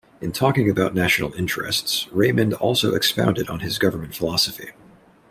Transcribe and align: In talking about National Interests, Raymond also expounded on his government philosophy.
In 0.19 0.31
talking 0.31 0.67
about 0.67 0.95
National 0.95 1.31
Interests, 1.35 2.07
Raymond 2.11 2.55
also 2.55 2.95
expounded 2.95 3.49
on 3.51 3.59
his 3.59 3.77
government 3.77 4.15
philosophy. 4.15 4.71